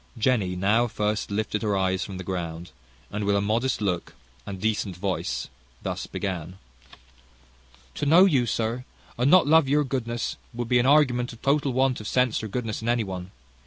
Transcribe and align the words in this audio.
Jenny 0.17 0.55
now 0.55 0.89
lifted 1.29 1.61
her 1.61 1.77
eyes 1.77 2.03
from 2.03 2.17
the 2.17 2.23
ground, 2.23 2.71
and 3.11 3.23
with 3.23 3.35
a 3.35 3.39
modest 3.39 3.81
look 3.81 4.15
and 4.47 4.59
decent 4.59 4.97
voice 4.97 5.47
thus 5.83 6.07
began: 6.07 6.57
"To 7.93 8.07
know 8.07 8.25
you, 8.25 8.47
sir, 8.47 8.83
and 9.15 9.29
not 9.29 9.45
love 9.45 9.69
your 9.69 9.83
goodness, 9.83 10.37
would 10.55 10.69
be 10.69 10.79
an 10.79 10.87
argument 10.87 11.33
of 11.33 11.43
total 11.43 11.71
want 11.71 12.01
of 12.01 12.07
sense 12.07 12.41
or 12.41 12.47
goodness 12.47 12.81
in 12.81 12.89
any 12.89 13.03
one. 13.03 13.29